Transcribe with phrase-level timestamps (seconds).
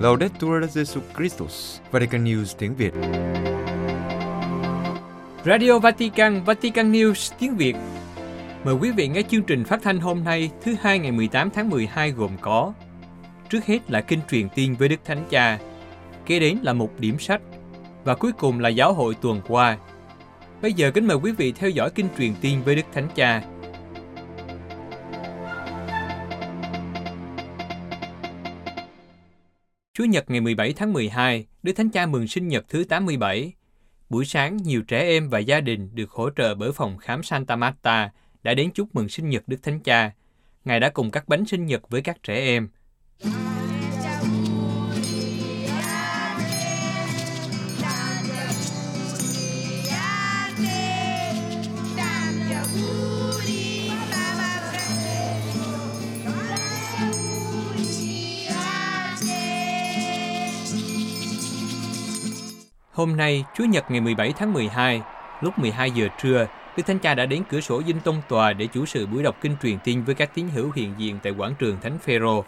[0.00, 2.92] Laudetur Jesu Christus, Vatican News tiếng Việt.
[5.44, 7.76] Radio Vatican, Vatican News tiếng Việt.
[8.64, 11.70] Mời quý vị nghe chương trình phát thanh hôm nay thứ hai ngày 18 tháng
[11.70, 12.72] 12 gồm có
[13.50, 15.58] Trước hết là kinh truyền tiên với Đức Thánh Cha,
[16.26, 17.40] kế đến là một điểm sách
[18.04, 19.78] và cuối cùng là giáo hội tuần qua.
[20.62, 23.42] Bây giờ kính mời quý vị theo dõi kinh truyền tiên với Đức Thánh Cha.
[30.00, 33.52] Chủ Nhật ngày 17 tháng 12, Đức Thánh Cha mừng sinh nhật thứ 87.
[34.10, 37.56] Buổi sáng, nhiều trẻ em và gia đình được hỗ trợ bởi phòng khám Santa
[37.56, 38.10] Marta
[38.42, 40.12] đã đến chúc mừng sinh nhật Đức Thánh Cha.
[40.64, 42.68] Ngài đã cùng các bánh sinh nhật với các trẻ em.
[62.92, 65.02] Hôm nay, Chúa Nhật ngày 17 tháng 12,
[65.40, 66.46] lúc 12 giờ trưa,
[66.76, 69.36] Đức Thánh Cha đã đến cửa sổ Dinh Tông Tòa để chủ sự buổi đọc
[69.40, 72.44] kinh truyền tin với các tín hữu hiện diện tại quảng trường Thánh Phêrô.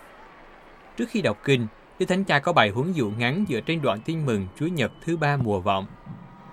[0.97, 1.67] Trước khi đọc kinh,
[1.99, 4.93] Đức Thánh Cha có bài huấn dụ ngắn dựa trên đoạn tin mừng Chúa Nhật
[5.05, 5.87] thứ ba mùa vọng.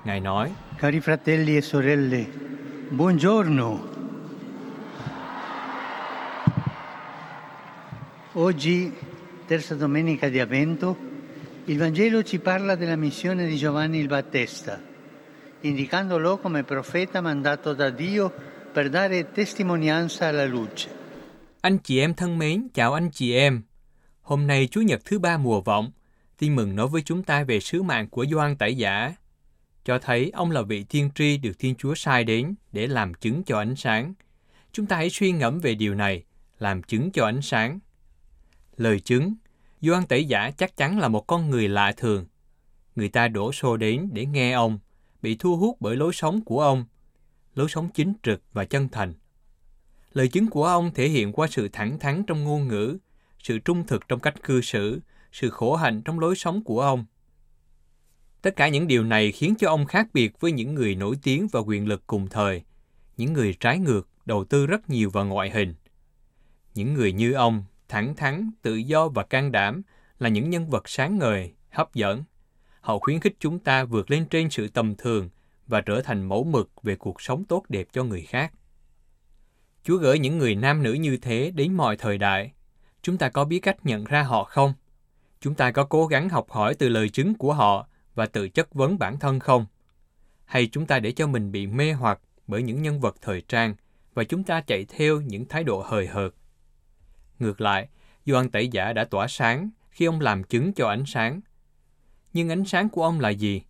[0.06, 2.26] Ngài nói, Cari fratelli e sorelle,
[2.92, 3.72] buongiorno.
[8.40, 8.92] Oggi,
[9.50, 11.09] terza domenica di Avvento,
[11.70, 14.82] il Vangelo ci parla della missione di Giovanni il Battista,
[15.62, 18.34] indicandolo come profeta mandato da Dio
[18.74, 20.90] per dare testimonianza alla luce.
[21.62, 23.62] Anh chị em thân mến, chào anh chị em.
[24.22, 25.92] Hôm nay Chúa Nhật thứ ba mùa vọng,
[26.38, 29.16] tin mừng nói với chúng ta về sứ mạng của Gioan Tẩy Giả,
[29.86, 33.44] cho thấy ông là vị tiên tri được Thiên Chúa sai đến để làm chứng
[33.44, 34.14] cho ánh sáng.
[34.72, 36.24] Chúng ta hãy suy ngẫm về điều này,
[36.60, 37.80] làm chứng cho ánh sáng.
[38.78, 39.34] Lời chứng,
[39.82, 42.26] Doan Tẩy Giả chắc chắn là một con người lạ thường.
[42.96, 44.80] Người ta đổ xô đến để nghe ông,
[45.22, 46.86] bị thu hút bởi lối sống của ông,
[47.56, 49.14] lối sống chính trực và chân thành.
[50.14, 52.98] Lời chứng của ông thể hiện qua sự thẳng thắn trong ngôn ngữ,
[53.44, 55.00] sự trung thực trong cách cư xử,
[55.32, 57.06] sự khổ hạnh trong lối sống của ông.
[58.42, 61.48] Tất cả những điều này khiến cho ông khác biệt với những người nổi tiếng
[61.52, 62.64] và quyền lực cùng thời,
[63.18, 65.74] những người trái ngược, đầu tư rất nhiều vào ngoại hình.
[66.76, 69.82] Những người như ông, thẳng thắn, tự do và can đảm
[70.20, 72.24] là những nhân vật sáng ngời, hấp dẫn.
[72.82, 75.30] Họ khuyến khích chúng ta vượt lên trên sự tầm thường
[75.68, 78.54] và trở thành mẫu mực về cuộc sống tốt đẹp cho người khác.
[79.84, 82.54] Chúa gửi những người nam nữ như thế đến mọi thời đại.
[83.02, 84.74] Chúng ta có biết cách nhận ra họ không?
[85.42, 88.74] Chúng ta có cố gắng học hỏi từ lời chứng của họ và tự chất
[88.74, 89.66] vấn bản thân không?
[90.46, 93.76] Hay chúng ta để cho mình bị mê hoặc bởi những nhân vật thời trang
[94.14, 96.30] và chúng ta chạy theo những thái độ hời hợt?
[97.40, 97.88] Ngược lại,
[98.26, 101.42] Doan Tẩy Giả đã tỏa sáng khi ông làm chứng cho ánh sáng.
[102.34, 103.62] Nhưng ánh sáng của ông là gì?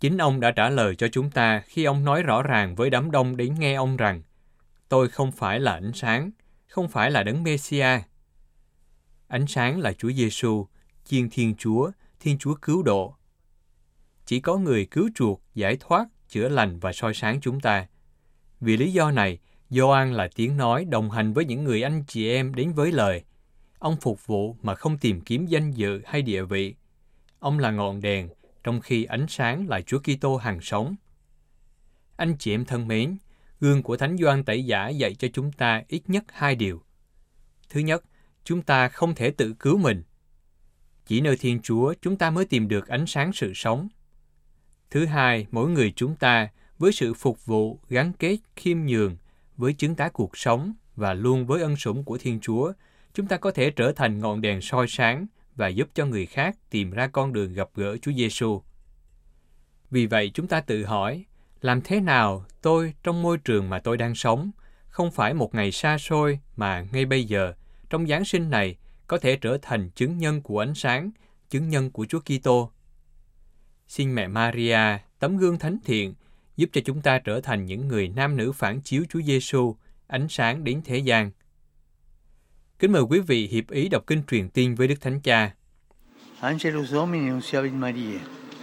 [0.00, 3.10] Chính ông đã trả lời cho chúng ta khi ông nói rõ ràng với đám
[3.10, 4.22] đông đến nghe ông rằng
[4.88, 6.30] Tôi không phải là ánh sáng,
[6.66, 8.00] không phải là đấng Messia.
[9.28, 10.66] Ánh sáng là Chúa Giêsu,
[11.04, 11.90] Chiên Thiên Chúa,
[12.20, 13.16] Thiên Chúa cứu độ.
[14.26, 17.86] Chỉ có người cứu chuộc, giải thoát, chữa lành và soi sáng chúng ta.
[18.60, 19.38] Vì lý do này,
[19.70, 23.22] Gioan là tiếng nói đồng hành với những người anh chị em đến với lời.
[23.78, 26.74] Ông phục vụ mà không tìm kiếm danh dự hay địa vị.
[27.38, 28.28] Ông là ngọn đèn,
[28.64, 30.94] trong khi ánh sáng là Chúa Kitô hàng sống.
[32.16, 33.16] Anh chị em thân mến,
[33.60, 36.82] gương của Thánh Gioan Tẩy Giả dạy cho chúng ta ít nhất hai điều.
[37.70, 38.04] Thứ nhất,
[38.44, 40.02] chúng ta không thể tự cứu mình.
[41.06, 43.88] Chỉ nơi Thiên Chúa chúng ta mới tìm được ánh sáng sự sống.
[44.90, 46.48] Thứ hai, mỗi người chúng ta
[46.78, 49.16] với sự phục vụ, gắn kết, khiêm nhường,
[49.56, 52.72] với chứng tá cuộc sống và luôn với ân sủng của Thiên Chúa,
[53.14, 55.26] chúng ta có thể trở thành ngọn đèn soi sáng
[55.56, 58.62] và giúp cho người khác tìm ra con đường gặp gỡ Chúa Giêsu.
[59.90, 61.24] Vì vậy chúng ta tự hỏi,
[61.60, 64.50] làm thế nào tôi trong môi trường mà tôi đang sống,
[64.88, 67.54] không phải một ngày xa xôi mà ngay bây giờ,
[67.90, 68.76] trong Giáng sinh này,
[69.06, 71.10] có thể trở thành chứng nhân của ánh sáng,
[71.50, 72.70] chứng nhân của Chúa Kitô.
[73.88, 76.14] Xin mẹ Maria, tấm gương thánh thiện,
[76.56, 80.28] giúp cho chúng ta trở thành những người nam nữ phản chiếu Chúa Giêsu, ánh
[80.28, 81.30] sáng đến thế gian.
[82.78, 85.50] Kính mời quý vị hiệp ý đọc kinh truyền tin với Đức Thánh Cha.
[86.40, 88.18] Angelus Domini nunciavit Maria.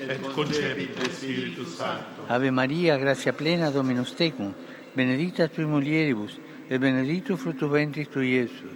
[0.10, 2.24] et concepit de Spiritus Sancto.
[2.28, 4.54] Ave Maria, gratia plena Dominus tecum,
[4.96, 6.32] benedicta tui mulieribus,
[6.70, 8.72] et benedictus fructus ventris tui, Iesus.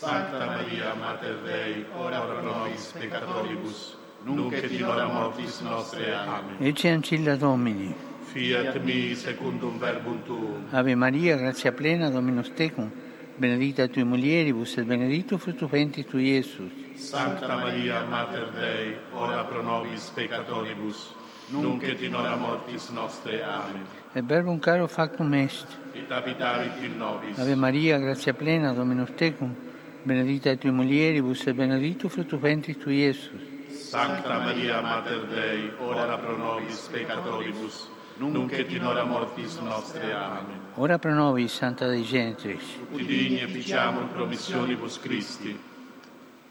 [0.00, 6.14] Sancta Maria, Mater Dei, ora pro nobis peccatoribus, nunc et in hora mortis nostre.
[6.14, 6.66] Amen.
[6.66, 7.94] Ecce ancilla Domini.
[8.32, 10.64] Fiat mi secundum verbum tuum.
[10.70, 12.88] Ave Maria, gratia plena Dominus tecum,
[13.36, 16.70] benedicta tui mulieribus et benedictus fructus ventris tui, Iesus.
[16.94, 21.12] Sancta Maria, Mater Dei, ora pro nobis peccatoribus,
[21.50, 23.42] nunc et in hora mortis nostre.
[23.42, 23.82] Amen.
[24.14, 25.66] Et verbum caro factum est.
[25.96, 27.36] Et habitavit in nobis.
[27.36, 29.56] Ave Maria, gratia plena, Dominus tecum,
[30.04, 33.42] benedicta tui mulieribus et benedictus fructus ventris tui, Iesus.
[33.72, 37.88] Sancta Maria, Mater Dei, ora pro nobis peccatoribus,
[38.28, 40.12] nunc et in hora mortis nostre.
[40.12, 40.58] Amen.
[40.74, 42.62] Ora pro nobis, Santa Dei Gentris.
[42.92, 45.58] Ut digni efficiamur promissionibus Christi.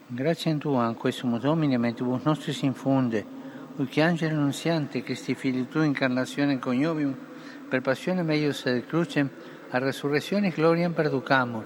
[0.06, 3.24] Grazie a Tua, in questo Domine, mentibus nostris infunde,
[3.88, 7.14] che angelo annunziante, Christi Fili Tu, incarnazione coniovium,
[7.68, 9.30] per passione meius et crucem,
[9.70, 11.64] a resurrezione gloriam perducamur,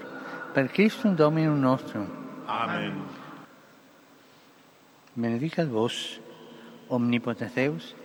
[0.53, 2.07] per Christum Dominum nostrum.
[2.45, 3.03] Amen.
[5.13, 6.19] Benedicat vos,
[6.87, 7.95] omnipotens Deus,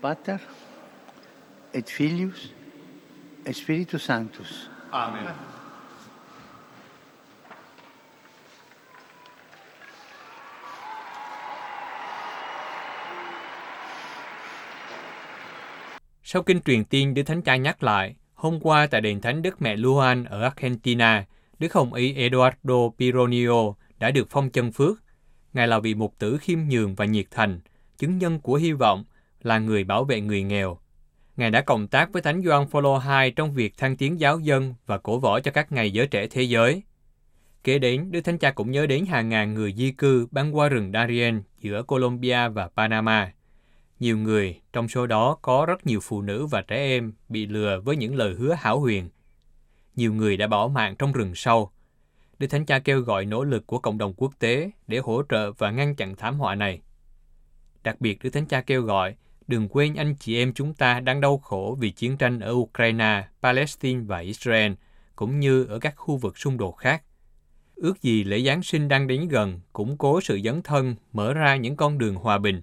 [0.00, 0.40] Pater,
[1.76, 2.52] et Filius,
[3.44, 4.68] et Spiritus Sanctus.
[4.90, 5.34] Amen.
[16.24, 19.62] Sau kinh truyền tiên, Đức Thánh Cha nhắc lại, hôm qua tại đền thánh Đức
[19.62, 21.26] Mẹ Luan ở Argentina,
[21.58, 24.98] Đức Hồng Y Eduardo Pironio đã được phong chân phước.
[25.52, 27.60] Ngài là vị mục tử khiêm nhường và nhiệt thành,
[27.98, 29.04] chứng nhân của hy vọng,
[29.42, 30.78] là người bảo vệ người nghèo.
[31.36, 34.74] Ngài đã cộng tác với Thánh Gioan Phaolô II trong việc thăng tiến giáo dân
[34.86, 36.82] và cổ võ cho các ngày giới trẻ thế giới.
[37.64, 40.68] Kế đến, Đức Thánh Cha cũng nhớ đến hàng ngàn người di cư băng qua
[40.68, 43.32] rừng Darien giữa Colombia và Panama.
[44.00, 47.80] Nhiều người, trong số đó có rất nhiều phụ nữ và trẻ em bị lừa
[47.80, 49.08] với những lời hứa hảo huyền.
[49.96, 51.70] Nhiều người đã bỏ mạng trong rừng sâu.
[52.38, 55.52] Đức Thánh Cha kêu gọi nỗ lực của cộng đồng quốc tế để hỗ trợ
[55.52, 56.80] và ngăn chặn thảm họa này.
[57.82, 59.14] Đặc biệt, Đức Thánh Cha kêu gọi
[59.48, 63.28] đừng quên anh chị em chúng ta đang đau khổ vì chiến tranh ở Ukraine,
[63.42, 64.72] Palestine và Israel,
[65.16, 67.02] cũng như ở các khu vực xung đột khác.
[67.74, 71.56] Ước gì lễ Giáng sinh đang đến gần, củng cố sự dấn thân, mở ra
[71.56, 72.62] những con đường hòa bình.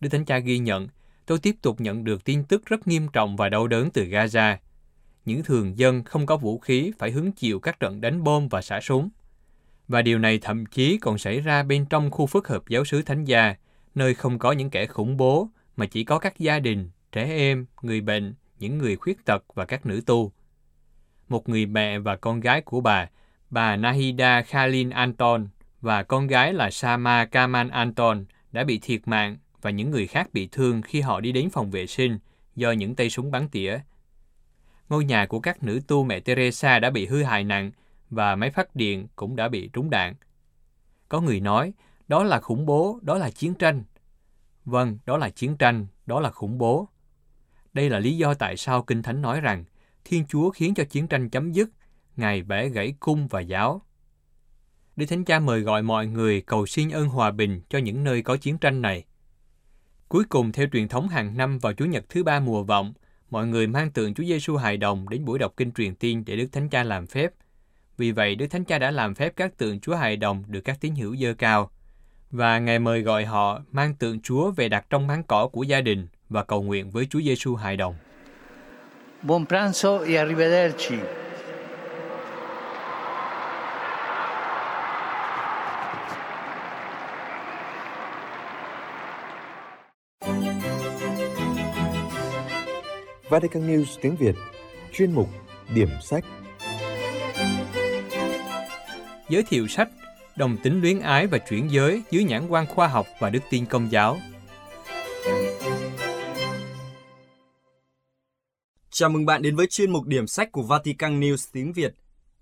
[0.00, 0.88] Đức Thánh Cha ghi nhận,
[1.26, 4.56] tôi tiếp tục nhận được tin tức rất nghiêm trọng và đau đớn từ Gaza.
[5.24, 8.62] Những thường dân không có vũ khí phải hứng chịu các trận đánh bom và
[8.62, 9.08] xả súng.
[9.88, 13.02] Và điều này thậm chí còn xảy ra bên trong khu phức hợp giáo sứ
[13.02, 13.54] Thánh Gia,
[13.94, 17.66] nơi không có những kẻ khủng bố, mà chỉ có các gia đình, trẻ em,
[17.82, 20.32] người bệnh, những người khuyết tật và các nữ tu.
[21.28, 23.08] Một người mẹ và con gái của bà,
[23.50, 25.48] bà Nahida Khalin Anton
[25.80, 30.28] và con gái là Sama Kaman Anton đã bị thiệt mạng và những người khác
[30.32, 32.18] bị thương khi họ đi đến phòng vệ sinh
[32.56, 33.78] do những tay súng bắn tỉa.
[34.88, 37.70] Ngôi nhà của các nữ tu mẹ Teresa đã bị hư hại nặng
[38.10, 40.14] và máy phát điện cũng đã bị trúng đạn.
[41.08, 41.72] Có người nói,
[42.08, 43.82] đó là khủng bố, đó là chiến tranh.
[44.68, 46.88] Vâng, đó là chiến tranh, đó là khủng bố.
[47.72, 49.64] Đây là lý do tại sao Kinh Thánh nói rằng
[50.04, 51.70] Thiên Chúa khiến cho chiến tranh chấm dứt,
[52.16, 53.82] Ngài bẻ gãy cung và giáo.
[54.96, 58.22] Đức Thánh Cha mời gọi mọi người cầu xin ơn hòa bình cho những nơi
[58.22, 59.04] có chiến tranh này.
[60.08, 62.92] Cuối cùng, theo truyền thống hàng năm vào Chủ nhật thứ ba mùa vọng,
[63.30, 66.36] mọi người mang tượng Chúa Giêsu hài đồng đến buổi đọc kinh truyền tiên để
[66.36, 67.32] Đức Thánh Cha làm phép.
[67.96, 70.80] Vì vậy, Đức Thánh Cha đã làm phép các tượng Chúa hài đồng được các
[70.80, 71.70] tín hữu dơ cao.
[72.30, 75.80] Và Ngài mời gọi họ mang tượng Chúa về đặt trong máng cỏ của gia
[75.80, 77.94] đình và cầu nguyện với Chúa Giêsu hài đồng.
[79.22, 80.96] Buon pranzo e arrivederci.
[93.28, 94.34] Vatican News tiếng Việt
[94.92, 95.28] Chuyên mục
[95.74, 96.24] Điểm sách
[99.28, 99.88] Giới thiệu sách
[100.38, 103.66] Đồng tính luyến ái và chuyển giới dưới nhãn quan khoa học và đức tin
[103.66, 104.18] công giáo.
[108.90, 111.94] Chào mừng bạn đến với chuyên mục điểm sách của Vatican News tiếng Việt.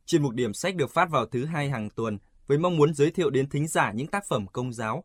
[0.06, 3.10] Chuyên mục điểm sách được phát vào thứ hai hàng tuần với mong muốn giới
[3.10, 5.04] thiệu đến thính giả những tác phẩm công giáo.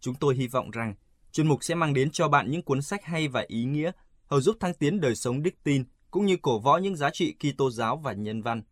[0.00, 0.94] Chúng tôi hy vọng rằng
[1.32, 3.90] chuyên mục sẽ mang đến cho bạn những cuốn sách hay và ý nghĩa,
[4.26, 7.34] hầu giúp thăng tiến đời sống đức tin cũng như cổ võ những giá trị
[7.38, 8.62] Kitô giáo và nhân văn.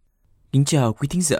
[0.52, 1.38] Kính chào quý thính giả.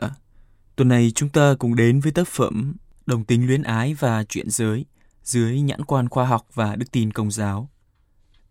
[0.77, 2.75] Tuần này chúng ta cùng đến với tác phẩm
[3.07, 4.85] Đồng tính luyến ái và chuyện giới
[5.23, 7.71] dưới nhãn quan khoa học và đức tin công giáo.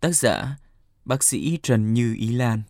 [0.00, 0.56] Tác giả
[1.04, 2.62] Bác sĩ Trần Như Ý Lan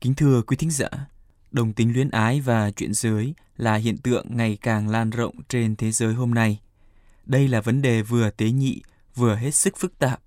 [0.00, 0.88] Kính thưa quý thính giả,
[1.52, 5.76] đồng tính luyến ái và chuyện giới là hiện tượng ngày càng lan rộng trên
[5.76, 6.60] thế giới hôm nay.
[7.26, 8.82] Đây là vấn đề vừa tế nhị,
[9.14, 10.20] vừa hết sức phức tạp.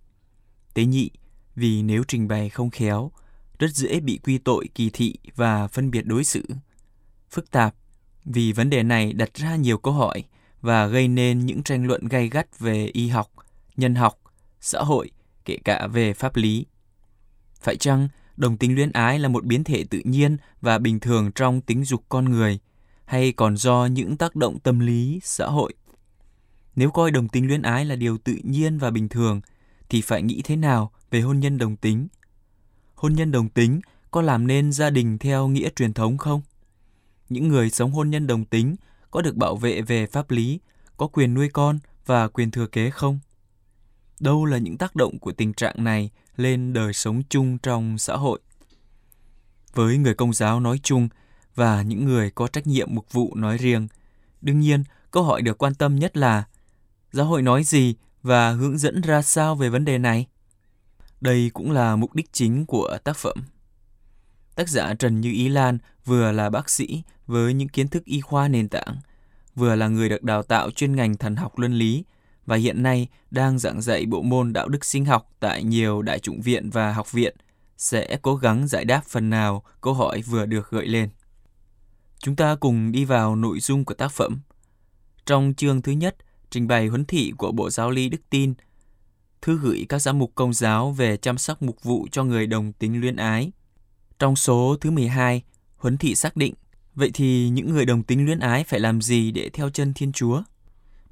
[0.73, 1.09] Tế nhị
[1.55, 3.11] vì nếu trình bày không khéo,
[3.59, 6.45] rất dễ bị quy tội kỳ thị và phân biệt đối xử.
[7.29, 7.75] Phức tạp
[8.25, 10.23] vì vấn đề này đặt ra nhiều câu hỏi
[10.61, 13.31] và gây nên những tranh luận gay gắt về y học,
[13.77, 14.19] nhân học,
[14.61, 15.11] xã hội,
[15.45, 16.65] kể cả về pháp lý.
[17.61, 21.31] Phải chăng đồng tính luyến ái là một biến thể tự nhiên và bình thường
[21.31, 22.59] trong tính dục con người,
[23.05, 25.73] hay còn do những tác động tâm lý, xã hội?
[26.75, 29.41] Nếu coi đồng tính luyến ái là điều tự nhiên và bình thường,
[29.89, 32.07] thì phải nghĩ thế nào về hôn nhân đồng tính?
[32.95, 36.41] Hôn nhân đồng tính có làm nên gia đình theo nghĩa truyền thống không?
[37.29, 38.75] Những người sống hôn nhân đồng tính
[39.11, 40.59] có được bảo vệ về pháp lý,
[40.97, 43.19] có quyền nuôi con và quyền thừa kế không?
[44.19, 48.15] Đâu là những tác động của tình trạng này lên đời sống chung trong xã
[48.15, 48.39] hội?
[49.73, 51.09] Với người công giáo nói chung
[51.55, 53.87] và những người có trách nhiệm mục vụ nói riêng,
[54.41, 56.43] đương nhiên câu hỏi được quan tâm nhất là
[57.11, 60.27] giáo hội nói gì và hướng dẫn ra sao về vấn đề này?
[61.21, 63.37] Đây cũng là mục đích chính của tác phẩm.
[64.55, 68.21] Tác giả Trần Như Ý Lan vừa là bác sĩ với những kiến thức y
[68.21, 68.97] khoa nền tảng,
[69.55, 72.03] vừa là người được đào tạo chuyên ngành thần học luân lý
[72.45, 76.19] và hiện nay đang giảng dạy bộ môn đạo đức sinh học tại nhiều đại
[76.19, 77.35] chủng viện và học viện,
[77.77, 81.09] sẽ cố gắng giải đáp phần nào câu hỏi vừa được gợi lên.
[82.19, 84.39] Chúng ta cùng đi vào nội dung của tác phẩm.
[85.25, 86.15] Trong chương thứ nhất,
[86.49, 88.53] trình bày huấn thị của Bộ Giáo lý Đức Tin,
[89.41, 92.73] thư gửi các giám mục công giáo về chăm sóc mục vụ cho người đồng
[92.73, 93.51] tính luyến ái.
[94.19, 95.41] Trong số thứ 12,
[95.77, 96.53] huấn thị xác định,
[96.95, 100.11] vậy thì những người đồng tính luyến ái phải làm gì để theo chân Thiên
[100.11, 100.43] Chúa?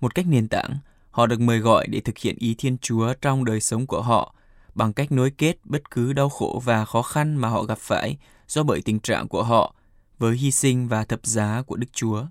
[0.02, 0.78] Một cách nền tảng,
[1.14, 4.36] họ được mời gọi để thực hiện ý Thiên Chúa trong đời sống của họ
[4.76, 8.18] bằng cách nối kết bất cứ đau khổ và khó khăn mà họ gặp phải
[8.48, 9.76] do bởi tình trạng của họ
[10.20, 12.26] với hy sinh và thập giá của Đức Chúa.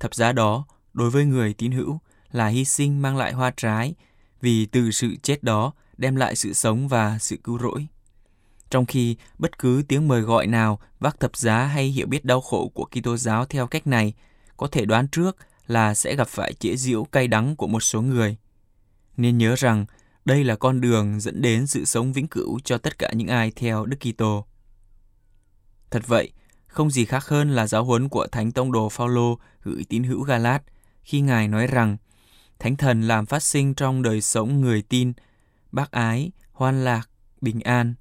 [0.00, 2.00] Thập giá đó, đối với người tín hữu,
[2.32, 3.94] là hy sinh mang lại hoa trái,
[4.40, 7.86] vì từ sự chết đó đem lại sự sống và sự cứu rỗi.
[8.70, 12.40] Trong khi bất cứ tiếng mời gọi nào vác thập giá hay hiểu biết đau
[12.40, 14.14] khổ của Kitô giáo theo cách này
[14.56, 15.36] có thể đoán trước
[15.70, 18.36] là sẽ gặp phải chế giễu cay đắng của một số người.
[19.16, 19.86] Nên nhớ rằng
[20.24, 23.50] đây là con đường dẫn đến sự sống vĩnh cửu cho tất cả những ai
[23.56, 24.46] theo Đức Kitô.
[25.90, 26.32] Thật vậy,
[26.66, 30.22] không gì khác hơn là giáo huấn của Thánh Tông đồ Phaolô gửi tín hữu
[30.22, 30.62] Galat
[31.02, 31.96] khi Ngài nói rằng
[32.58, 35.12] Thánh Thần làm phát sinh trong đời sống người tin
[35.72, 37.10] bác ái, hoan lạc,
[37.40, 37.94] bình an,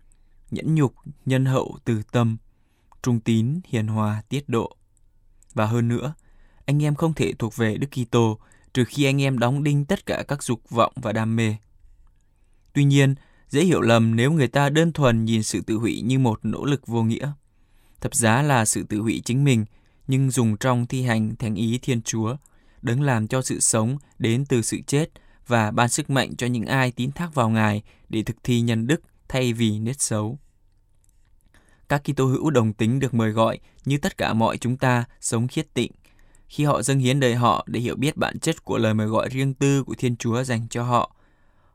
[0.51, 0.93] nhẫn nhục,
[1.25, 2.37] nhân hậu, từ tâm,
[3.01, 4.75] trung tín, hiền hòa, tiết độ.
[5.53, 6.13] Và hơn nữa,
[6.69, 8.39] anh em không thể thuộc về Đức Kitô
[8.73, 11.55] trừ khi anh em đóng đinh tất cả các dục vọng và đam mê.
[12.73, 13.15] Tuy nhiên,
[13.49, 16.65] dễ hiểu lầm nếu người ta đơn thuần nhìn sự tự hủy như một nỗ
[16.65, 17.31] lực vô nghĩa.
[18.01, 19.65] Thập giá là sự tự hủy chính mình,
[20.07, 22.35] nhưng dùng trong thi hành thánh ý Thiên Chúa,
[22.81, 25.09] đấng làm cho sự sống đến từ sự chết
[25.47, 28.87] và ban sức mạnh cho những ai tín thác vào Ngài để thực thi nhân
[28.87, 30.39] đức thay vì nết xấu.
[31.89, 35.47] Các Kitô hữu đồng tính được mời gọi như tất cả mọi chúng ta sống
[35.47, 35.91] khiết tịnh,
[36.49, 39.29] khi họ dâng hiến đời họ để hiểu biết bản chất của lời mời gọi
[39.29, 41.15] riêng tư của Thiên Chúa dành cho họ.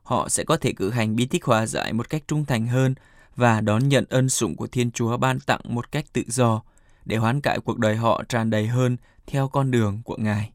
[0.03, 2.95] Họ sẽ có thể cử hành bí tích hòa giải một cách trung thành hơn
[3.35, 6.61] và đón nhận ân sủng của Thiên Chúa ban tặng một cách tự do
[7.05, 10.51] để hoán cải cuộc đời họ tràn đầy hơn theo con đường của Ngài.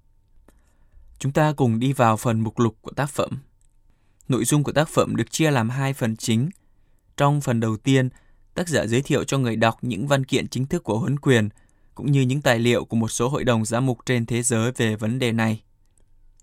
[1.19, 3.31] Chúng ta cùng đi vào phần mục lục của tác phẩm.
[4.29, 6.51] Nội dung của tác phẩm được chia làm hai phần chính.
[7.17, 8.09] Trong phần đầu tiên,
[8.55, 11.49] tác giả giới thiệu cho người đọc những văn kiện chính thức của huấn quyền,
[12.01, 14.73] cũng như những tài liệu của một số hội đồng giám mục trên thế giới
[14.73, 15.63] về vấn đề này.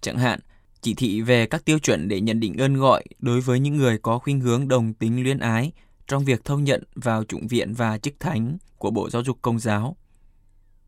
[0.01, 0.39] Chẳng hạn,
[0.81, 3.97] chỉ thị về các tiêu chuẩn để nhận định ơn gọi đối với những người
[3.97, 5.71] có khuynh hướng đồng tính luyến ái
[6.07, 9.59] trong việc thông nhận vào chủng viện và chức thánh của Bộ Giáo dục Công
[9.59, 9.97] giáo.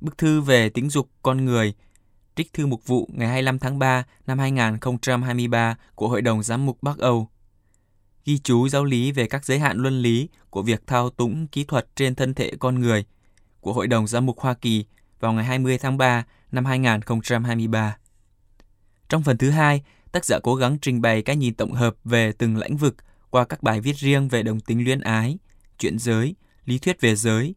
[0.02, 1.74] Bức thư về tính dục con người,
[2.36, 6.78] trích thư mục vụ ngày 25 tháng 3 năm 2023 của Hội đồng Giám mục
[6.82, 7.28] Bắc Âu.
[8.26, 11.64] Ghi chú giáo lý về các giới hạn luân lý của việc thao túng kỹ
[11.64, 13.06] thuật trên thân thể con người
[13.70, 14.86] của Hội đồng Giám mục Hoa Kỳ
[15.20, 17.98] vào ngày 20 tháng 3 năm 2023.
[19.10, 22.32] Trong phần thứ hai, tác giả cố gắng trình bày cái nhìn tổng hợp về
[22.32, 22.96] từng lĩnh vực
[23.30, 25.38] qua các bài viết riêng về đồng tính luyến ái,
[25.80, 26.36] chuyện giới,
[26.66, 27.56] lý thuyết về giới.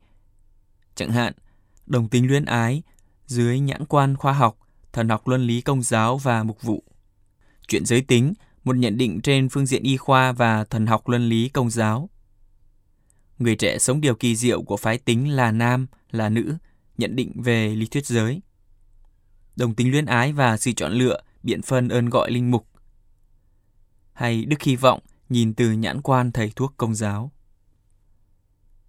[0.94, 1.32] Chẳng hạn,
[1.86, 2.82] đồng tính luyến ái
[3.26, 4.58] dưới nhãn quan khoa học,
[4.92, 6.82] thần học luân lý công giáo và mục vụ.
[7.68, 8.32] Chuyện giới tính,
[8.64, 12.10] một nhận định trên phương diện y khoa và thần học luân lý công giáo.
[13.38, 16.56] Người trẻ sống điều kỳ diệu của phái tính là nam, là nữ,
[16.98, 18.40] nhận định về lý thuyết giới.
[19.56, 22.66] Đồng tính luyến ái và sự chọn lựa, biện phân ơn gọi linh mục.
[24.12, 27.32] Hay đức hy vọng, nhìn từ nhãn quan thầy thuốc công giáo.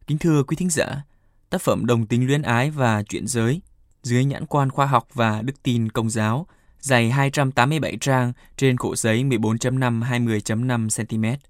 [0.08, 1.06] Kính thưa quý thính giả,
[1.50, 3.62] tác phẩm Đồng tính luyến ái và chuyện giới
[4.04, 6.48] dưới nhãn quan khoa học và đức tin công giáo
[6.80, 11.44] dày 287 trang trên khổ giấy 14.5 20.5 cm.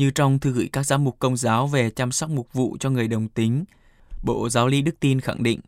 [0.00, 2.90] Như trong thư gửi các giám mục công giáo về chăm sóc mục vụ cho
[2.90, 3.64] người đồng tính,
[4.22, 5.60] Bộ Giáo lý Đức Tin khẳng định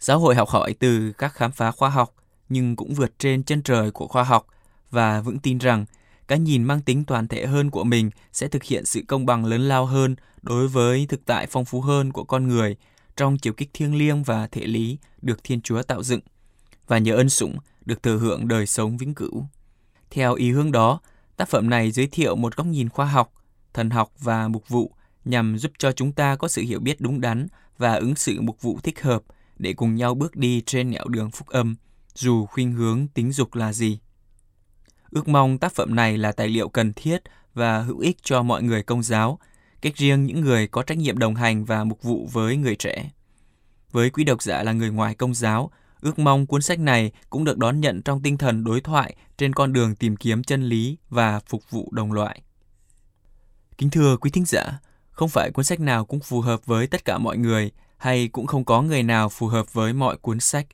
[0.00, 2.14] giáo hội học hỏi từ các khám phá khoa học
[2.48, 4.46] nhưng cũng vượt trên chân trời của khoa học
[4.90, 5.84] và vững tin rằng
[6.28, 9.44] cái nhìn mang tính toàn thể hơn của mình sẽ thực hiện sự công bằng
[9.44, 12.76] lớn lao hơn đối với thực tại phong phú hơn của con người
[13.16, 16.20] trong chiều kích thiêng liêng và thể lý được Thiên Chúa tạo dựng
[16.86, 19.44] và nhờ ân sủng được thừa hưởng đời sống vĩnh cửu.
[20.10, 21.00] Theo ý hướng đó,
[21.36, 23.32] tác phẩm này giới thiệu một góc nhìn khoa học,
[23.74, 27.20] thần học và mục vụ nhằm giúp cho chúng ta có sự hiểu biết đúng
[27.20, 27.46] đắn
[27.78, 29.22] và ứng xử mục vụ thích hợp
[29.58, 31.76] để cùng nhau bước đi trên nẻo đường phúc âm,
[32.14, 33.98] dù khuynh hướng tính dục là gì.
[35.10, 37.22] Ước mong tác phẩm này là tài liệu cần thiết
[37.54, 39.38] và hữu ích cho mọi người công giáo,
[39.82, 43.10] cách riêng những người có trách nhiệm đồng hành và mục vụ với người trẻ.
[43.92, 47.44] Với quý độc giả là người ngoài công giáo, ước mong cuốn sách này cũng
[47.44, 50.96] được đón nhận trong tinh thần đối thoại trên con đường tìm kiếm chân lý
[51.08, 52.42] và phục vụ đồng loại.
[53.80, 57.04] Kính thưa quý thính giả, không phải cuốn sách nào cũng phù hợp với tất
[57.04, 60.66] cả mọi người hay cũng không có người nào phù hợp với mọi cuốn sách.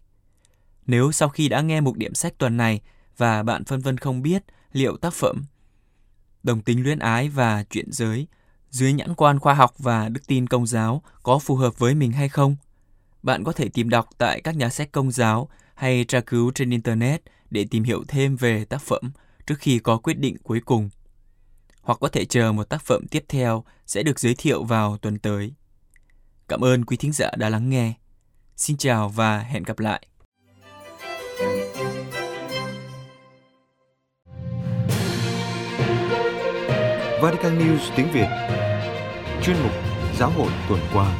[0.86, 2.80] Nếu sau khi đã nghe một điểm sách tuần này
[3.16, 5.44] và bạn phân vân không biết liệu tác phẩm
[6.42, 8.26] đồng tính luyến ái và chuyện giới
[8.70, 12.12] dưới nhãn quan khoa học và đức tin công giáo có phù hợp với mình
[12.12, 12.56] hay không,
[13.22, 16.70] bạn có thể tìm đọc tại các nhà sách công giáo hay tra cứu trên
[16.70, 19.10] Internet để tìm hiểu thêm về tác phẩm
[19.46, 20.90] trước khi có quyết định cuối cùng.
[21.86, 25.18] Hoặc có thể chờ một tác phẩm tiếp theo sẽ được giới thiệu vào tuần
[25.18, 25.54] tới.
[26.48, 27.92] Cảm ơn quý thính giả đã lắng nghe.
[28.56, 30.06] Xin chào và hẹn gặp lại.
[37.22, 38.28] Vatican News tiếng Việt
[39.42, 39.72] Chuyên mục
[40.18, 41.18] Giáo hội tuần qua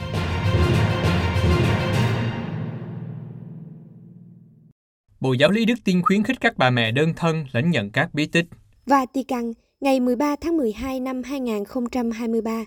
[5.21, 8.15] Bộ Giáo lý Đức Tin khuyến khích các bà mẹ đơn thân lãnh nhận các
[8.15, 8.47] bí tích.
[8.87, 12.65] Vatican, ngày 13 tháng 12 năm 2023.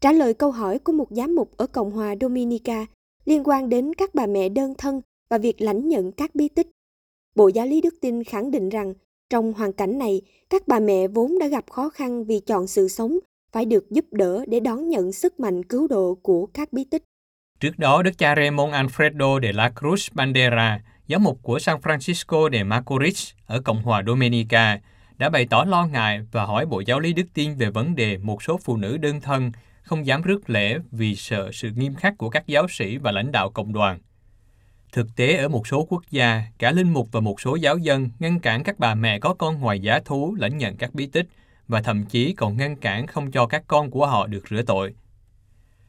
[0.00, 2.86] Trả lời câu hỏi của một giám mục ở Cộng hòa Dominica
[3.24, 6.66] liên quan đến các bà mẹ đơn thân và việc lãnh nhận các bí tích.
[7.34, 8.94] Bộ Giáo lý Đức Tin khẳng định rằng
[9.30, 12.88] trong hoàn cảnh này, các bà mẹ vốn đã gặp khó khăn vì chọn sự
[12.88, 13.18] sống
[13.52, 17.02] phải được giúp đỡ để đón nhận sức mạnh cứu độ của các bí tích.
[17.60, 22.52] Trước đó, Đức cha Raymond Alfredo de la Cruz Bandera, giám mục của San Francisco
[22.52, 24.80] de Macorís ở Cộng hòa Dominica,
[25.18, 28.18] đã bày tỏ lo ngại và hỏi Bộ Giáo lý Đức tiên về vấn đề
[28.18, 32.18] một số phụ nữ đơn thân không dám rước lễ vì sợ sự nghiêm khắc
[32.18, 33.98] của các giáo sĩ và lãnh đạo cộng đoàn.
[34.92, 38.10] Thực tế ở một số quốc gia, cả linh mục và một số giáo dân
[38.18, 41.26] ngăn cản các bà mẹ có con ngoài giá thú lãnh nhận các bí tích
[41.68, 44.94] và thậm chí còn ngăn cản không cho các con của họ được rửa tội.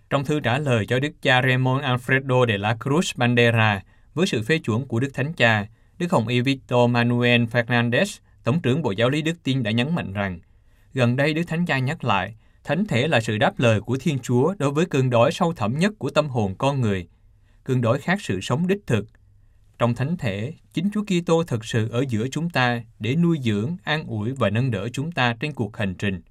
[0.09, 3.81] Trong thư trả lời cho Đức cha Raymond Alfredo de la Cruz Bandera,
[4.13, 8.61] với sự phê chuẩn của Đức Thánh Cha, Đức Hồng Y Victor Manuel Fernandez, Tổng
[8.61, 10.39] trưởng Bộ Giáo lý Đức Tin đã nhấn mạnh rằng,
[10.93, 14.19] gần đây Đức Thánh Cha nhắc lại, Thánh thể là sự đáp lời của Thiên
[14.19, 17.07] Chúa đối với cơn đói sâu thẳm nhất của tâm hồn con người–
[17.65, 19.05] cơn đói khác sự sống đích thực.
[19.79, 23.77] Trong thánh thể, chính Chúa Kitô thực sự ở giữa chúng ta để nuôi dưỡng,
[23.83, 26.21] an ủi và nâng đỡ chúng ta trên cuộc hành trình.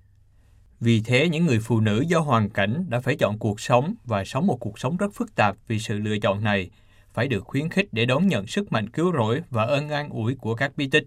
[0.81, 4.25] Vì thế, những người phụ nữ do hoàn cảnh đã phải chọn cuộc sống và
[4.25, 6.71] sống một cuộc sống rất phức tạp vì sự lựa chọn này,
[7.13, 10.35] phải được khuyến khích để đón nhận sức mạnh cứu rỗi và ơn an ủi
[10.35, 11.05] của các bi tích.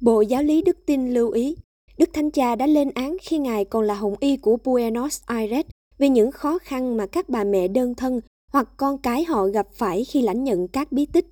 [0.00, 1.56] Bộ Giáo lý Đức Tin lưu ý,
[1.98, 5.66] Đức Thánh Cha đã lên án khi Ngài còn là hồng y của Buenos Aires
[5.98, 8.20] về những khó khăn mà các bà mẹ đơn thân
[8.52, 11.26] hoặc con cái họ gặp phải khi lãnh nhận các bí tích.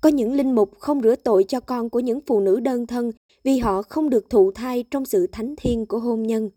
[0.00, 3.12] Có những linh mục không rửa tội cho con của những phụ nữ đơn thân
[3.44, 6.50] vì họ không được thụ thai trong sự thánh thiên của hôn nhân.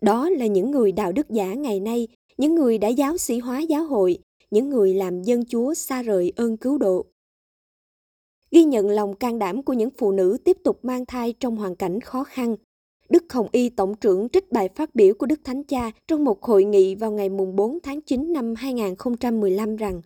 [0.00, 3.60] Đó là những người đạo đức giả ngày nay, những người đã giáo sĩ hóa
[3.60, 4.18] giáo hội,
[4.50, 7.06] những người làm dân chúa xa rời ơn cứu độ.
[8.50, 11.76] Ghi nhận lòng can đảm của những phụ nữ tiếp tục mang thai trong hoàn
[11.76, 12.56] cảnh khó khăn,
[13.08, 16.42] Đức Hồng Y Tổng trưởng trích bài phát biểu của Đức Thánh Cha trong một
[16.42, 20.02] hội nghị vào ngày 4 tháng 9 năm 2015 rằng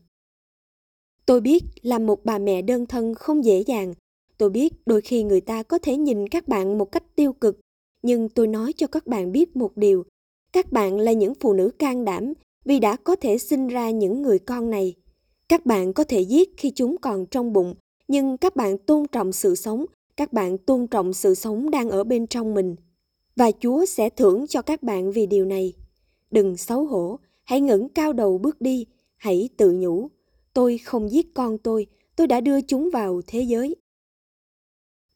[1.26, 3.94] Tôi biết làm một bà mẹ đơn thân không dễ dàng.
[4.38, 7.60] Tôi biết đôi khi người ta có thể nhìn các bạn một cách tiêu cực,
[8.02, 10.04] nhưng tôi nói cho các bạn biết một điều.
[10.52, 12.32] Các bạn là những phụ nữ can đảm
[12.64, 14.94] vì đã có thể sinh ra những người con này.
[15.48, 17.74] Các bạn có thể giết khi chúng còn trong bụng,
[18.08, 19.84] nhưng các bạn tôn trọng sự sống,
[20.16, 22.76] các bạn tôn trọng sự sống đang ở bên trong mình
[23.36, 25.72] và Chúa sẽ thưởng cho các bạn vì điều này.
[26.30, 28.86] Đừng xấu hổ, hãy ngẩng cao đầu bước đi,
[29.16, 30.08] hãy tự nhủ,
[30.54, 31.86] tôi không giết con tôi,
[32.16, 33.76] tôi đã đưa chúng vào thế giới.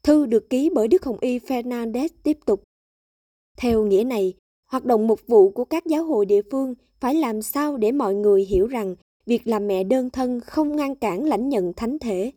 [0.02, 2.62] Thư được ký bởi Đức Hồng Y Fernandez tiếp tục.
[3.56, 4.34] Theo nghĩa này,
[4.66, 8.14] hoạt động mục vụ của các giáo hội địa phương phải làm sao để mọi
[8.14, 8.96] người hiểu rằng
[9.26, 12.32] việc làm mẹ đơn thân không ngăn cản lãnh nhận thánh thể.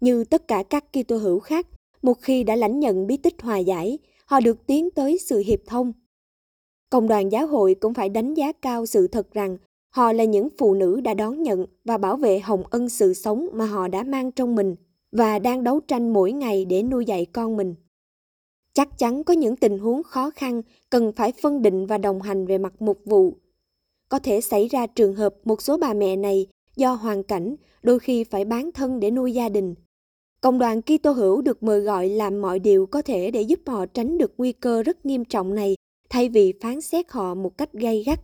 [0.00, 1.66] Như tất cả các Kitô hữu khác,
[2.02, 5.60] một khi đã lãnh nhận bí tích hòa giải, họ được tiến tới sự hiệp
[5.66, 5.92] thông.
[6.90, 9.56] Công đoàn giáo hội cũng phải đánh giá cao sự thật rằng
[9.90, 13.48] họ là những phụ nữ đã đón nhận và bảo vệ hồng ân sự sống
[13.52, 14.74] mà họ đã mang trong mình
[15.12, 17.74] và đang đấu tranh mỗi ngày để nuôi dạy con mình.
[18.72, 22.46] Chắc chắn có những tình huống khó khăn cần phải phân định và đồng hành
[22.46, 23.34] về mặt mục vụ.
[24.08, 27.98] Có thể xảy ra trường hợp một số bà mẹ này do hoàn cảnh đôi
[27.98, 29.74] khi phải bán thân để nuôi gia đình.
[30.40, 33.86] Cộng đoàn Kitô hữu được mời gọi làm mọi điều có thể để giúp họ
[33.86, 35.76] tránh được nguy cơ rất nghiêm trọng này
[36.10, 38.20] thay vì phán xét họ một cách gay gắt.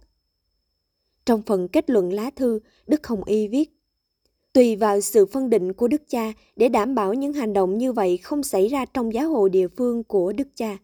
[1.27, 3.71] Trong phần kết luận lá thư, Đức Hồng Y viết
[4.53, 7.93] Tùy vào sự phân định của Đức Cha để đảm bảo những hành động như
[7.93, 10.79] vậy không xảy ra trong giáo hội địa phương của Đức Cha.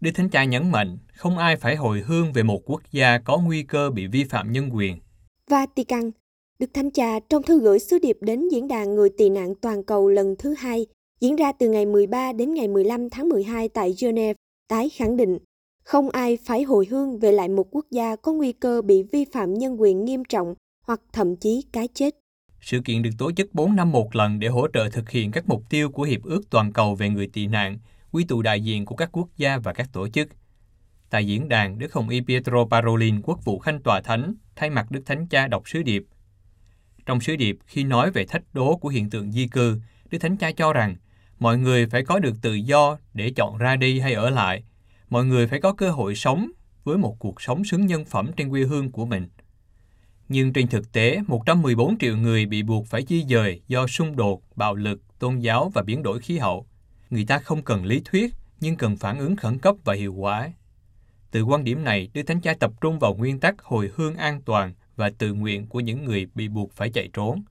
[0.00, 3.38] Đức Thánh Cha nhấn mạnh không ai phải hồi hương về một quốc gia có
[3.38, 4.98] nguy cơ bị vi phạm nhân quyền.
[5.50, 6.10] Vatican
[6.58, 9.82] Đức Thánh Cha trong thư gửi sứ điệp đến diễn đàn người tị nạn toàn
[9.82, 10.86] cầu lần thứ hai
[11.20, 15.38] diễn ra từ ngày 13 đến ngày 15 tháng 12 tại Geneva tái khẳng định
[15.84, 19.24] không ai phải hồi hương về lại một quốc gia có nguy cơ bị vi
[19.32, 20.54] phạm nhân quyền nghiêm trọng
[20.86, 22.14] hoặc thậm chí cái chết.
[22.60, 25.48] Sự kiện được tổ chức 4 năm một lần để hỗ trợ thực hiện các
[25.48, 27.78] mục tiêu của Hiệp ước Toàn cầu về người tị nạn,
[28.12, 30.28] quy tụ đại diện của các quốc gia và các tổ chức.
[31.10, 34.90] Tại diễn đàn, Đức Hồng Y Pietro Parolin, quốc vụ Khanh Tòa Thánh, thay mặt
[34.90, 36.04] Đức Thánh Cha đọc sứ điệp.
[37.08, 40.36] Trong sứ điệp, khi nói về thách đố của hiện tượng di cư, Đức Thánh
[40.36, 40.96] Cha cho rằng
[41.38, 44.62] mọi người phải có được tự do để chọn ra đi hay ở lại.
[45.10, 46.50] Mọi người phải có cơ hội sống
[46.84, 49.28] với một cuộc sống xứng nhân phẩm trên quê hương của mình.
[50.28, 54.42] Nhưng trên thực tế, 114 triệu người bị buộc phải di dời do xung đột,
[54.56, 56.66] bạo lực, tôn giáo và biến đổi khí hậu.
[57.10, 60.52] Người ta không cần lý thuyết, nhưng cần phản ứng khẩn cấp và hiệu quả.
[61.30, 64.42] Từ quan điểm này, Đức Thánh Cha tập trung vào nguyên tắc hồi hương an
[64.42, 67.42] toàn và tự nguyện của những người bị buộc phải chạy trốn.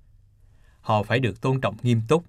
[0.81, 2.25] Họ phải được tôn trọng nghiêm túc,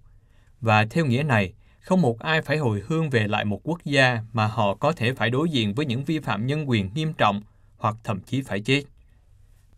[0.60, 4.22] và theo nghĩa này, không một ai phải hồi hương về lại một quốc gia
[4.32, 7.42] mà họ có thể phải đối diện với những vi phạm nhân quyền nghiêm trọng
[7.76, 8.82] hoặc thậm chí phải chết.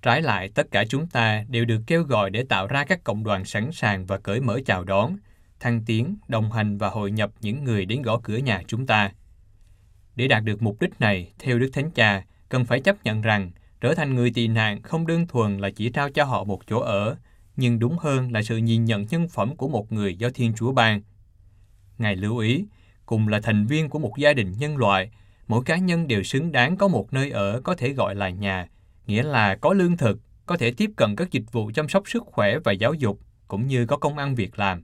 [0.03, 3.25] Trái lại, tất cả chúng ta đều được kêu gọi để tạo ra các cộng
[3.25, 5.17] đoàn sẵn sàng và cởi mở chào đón,
[5.61, 9.13] thăng tiến, đồng hành và hội nhập những người đến gõ cửa nhà chúng ta.
[10.17, 13.51] Để đạt được mục đích này, theo Đức Thánh Cha, cần phải chấp nhận rằng
[13.81, 16.81] trở thành người tị nạn không đơn thuần là chỉ trao cho họ một chỗ
[16.81, 17.17] ở,
[17.57, 20.73] nhưng đúng hơn là sự nhìn nhận nhân phẩm của một người do Thiên Chúa
[20.73, 21.01] ban.
[21.99, 22.65] Ngài lưu ý,
[23.07, 25.11] cùng là thành viên của một gia đình nhân loại,
[25.49, 28.69] mỗi cá nhân đều xứng đáng có một nơi ở có thể gọi là nhà,
[29.07, 32.23] nghĩa là có lương thực, có thể tiếp cận các dịch vụ chăm sóc sức
[32.27, 34.83] khỏe và giáo dục, cũng như có công ăn việc làm.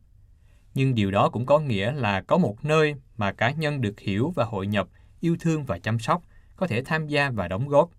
[0.74, 4.32] Nhưng điều đó cũng có nghĩa là có một nơi mà cá nhân được hiểu
[4.34, 4.88] và hội nhập,
[5.20, 6.22] yêu thương và chăm sóc,
[6.56, 7.90] có thể tham gia và đóng góp.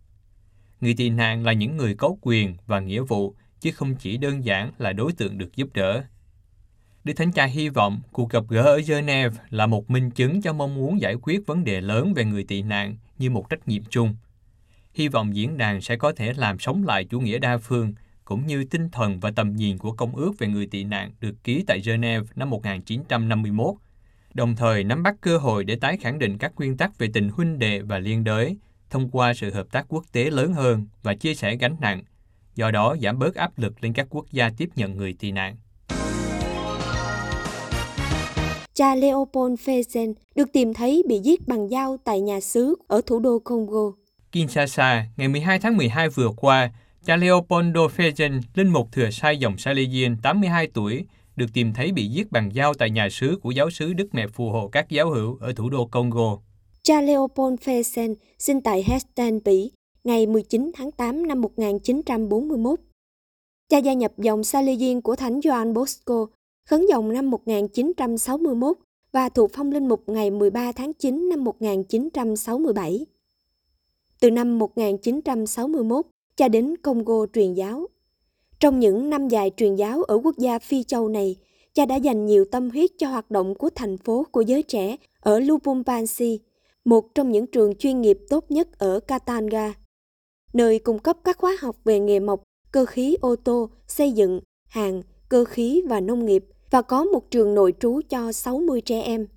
[0.81, 4.45] Người tị nạn là những người có quyền và nghĩa vụ chứ không chỉ đơn
[4.45, 6.03] giản là đối tượng được giúp đỡ.
[7.03, 10.53] Đức Thánh Cha hy vọng cuộc gặp gỡ ở Geneva là một minh chứng cho
[10.53, 13.83] mong muốn giải quyết vấn đề lớn về người tị nạn như một trách nhiệm
[13.89, 14.15] chung.
[14.93, 17.93] Hy vọng diễn đàn sẽ có thể làm sống lại chủ nghĩa đa phương
[18.25, 21.43] cũng như tinh thần và tầm nhìn của Công ước về người tị nạn được
[21.43, 23.75] ký tại Geneva năm 1951,
[24.33, 27.29] đồng thời nắm bắt cơ hội để tái khẳng định các nguyên tắc về tình
[27.29, 28.57] huynh đệ và liên đới
[28.89, 32.03] thông qua sự hợp tác quốc tế lớn hơn và chia sẻ gánh nặng
[32.55, 35.55] do đó giảm bớt áp lực lên các quốc gia tiếp nhận người tị nạn.
[38.73, 43.19] Cha Leopold Fezen được tìm thấy bị giết bằng dao tại nhà xứ ở thủ
[43.19, 43.91] đô Congo.
[44.31, 46.71] Kinshasa, ngày 12 tháng 12 vừa qua,
[47.05, 52.07] cha Leopoldo Fezen, linh mục thừa sai dòng Salesian 82 tuổi, được tìm thấy bị
[52.07, 55.09] giết bằng dao tại nhà xứ của giáo sứ Đức Mẹ phù hộ các giáo
[55.09, 56.37] hữu ở thủ đô Congo.
[56.87, 59.71] Cha Leopold Fesen sinh tại Hesten, Bỉ
[60.03, 62.79] ngày 19 tháng 8 năm 1941.
[63.69, 66.27] Cha gia nhập dòng Salesian của Thánh Gioan Bosco,
[66.65, 68.77] khấn dòng năm 1961
[69.11, 73.05] và thuộc phong linh mục ngày 13 tháng 9 năm 1967.
[74.19, 76.05] Từ năm 1961,
[76.37, 77.87] cha đến Congo truyền giáo.
[78.59, 81.35] Trong những năm dài truyền giáo ở quốc gia Phi Châu này,
[81.73, 84.95] cha đã dành nhiều tâm huyết cho hoạt động của thành phố của giới trẻ
[85.19, 86.39] ở Lubumbashi,
[86.87, 89.73] một trong những trường chuyên nghiệp tốt nhất ở Katanga
[90.53, 94.39] nơi cung cấp các khóa học về nghề mộc, cơ khí ô tô, xây dựng,
[94.67, 99.01] hàng, cơ khí và nông nghiệp và có một trường nội trú cho 60 trẻ
[99.01, 99.27] em.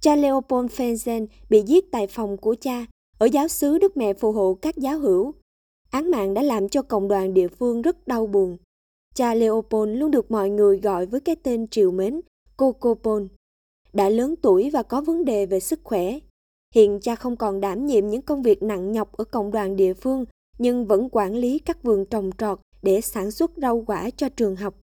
[0.00, 2.86] Cha Leopold Fenzen bị giết tại phòng của cha
[3.18, 5.34] ở giáo xứ Đức Mẹ phù hộ các giáo hữu.
[5.90, 8.56] Án mạng đã làm cho cộng đoàn địa phương rất đau buồn.
[9.14, 12.20] Cha Leopold luôn được mọi người gọi với cái tên triều mến
[12.56, 13.22] Cocopol.
[13.92, 16.18] Đã lớn tuổi và có vấn đề về sức khỏe,
[16.74, 19.94] Hiện cha không còn đảm nhiệm những công việc nặng nhọc ở cộng đoàn địa
[19.94, 20.24] phương,
[20.58, 24.56] nhưng vẫn quản lý các vườn trồng trọt để sản xuất rau quả cho trường
[24.56, 24.74] học.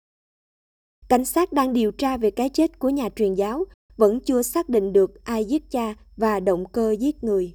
[1.10, 3.64] Cảnh sát đang điều tra về cái chết của nhà truyền giáo,
[3.98, 7.54] vẫn chưa xác định được ai giết cha và động cơ giết người.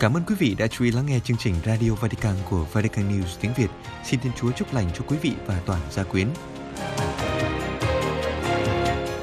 [0.00, 3.08] Cảm ơn quý vị đã chú ý lắng nghe chương trình Radio Vatican của Vatican
[3.08, 3.68] News tiếng Việt.
[4.04, 6.28] Xin Thiên Chúa chúc lành cho quý vị và toàn gia quyến.